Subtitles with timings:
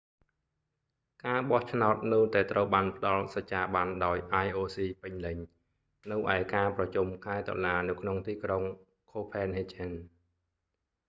[1.25, 5.37] ការបោះឆ្នោតនៅតែត្រូវបានផ្តល់សច្ចាប័នដោយ ioc ពេញលេញ
[6.11, 8.63] នៅឯការប្រជុំខែតុលានៅក្នុងទីក្រុង
[9.11, 9.91] copenhagen